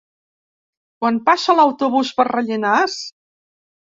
Quan 1.03 1.19
passa 1.27 1.55
l'autobús 1.59 2.11
per 2.21 2.27
Rellinars? 2.31 2.97